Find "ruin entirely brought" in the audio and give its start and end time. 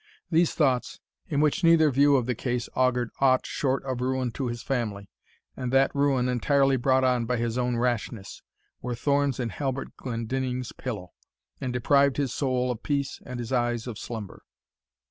5.93-7.03